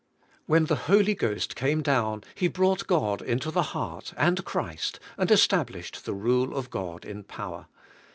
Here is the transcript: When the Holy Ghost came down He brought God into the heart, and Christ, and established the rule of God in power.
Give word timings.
When 0.47 0.65
the 0.65 0.75
Holy 0.89 1.13
Ghost 1.13 1.55
came 1.55 1.83
down 1.83 2.23
He 2.33 2.47
brought 2.47 2.87
God 2.87 3.21
into 3.21 3.51
the 3.51 3.61
heart, 3.77 4.15
and 4.17 4.43
Christ, 4.43 4.99
and 5.15 5.29
established 5.29 6.05
the 6.05 6.13
rule 6.15 6.57
of 6.57 6.71
God 6.71 7.05
in 7.05 7.23
power. 7.23 7.67